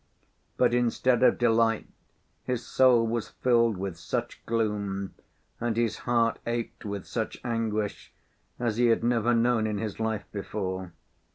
But 0.57 0.73
instead 0.73 1.21
of 1.21 1.37
delight 1.37 1.85
his 2.43 2.65
soul 2.65 3.05
was 3.05 3.29
filled 3.29 3.77
with 3.77 3.99
such 3.99 4.43
gloom, 4.47 5.13
and 5.59 5.77
his 5.77 5.99
heart 6.09 6.39
ached 6.47 6.85
with 6.85 7.05
such 7.05 7.37
anguish, 7.43 8.11
as 8.57 8.77
he 8.77 8.87
had 8.87 9.03
never 9.03 9.35
known 9.35 9.67
in 9.67 9.77
his 9.77 9.99
life 9.99 10.25
before. 10.31 10.93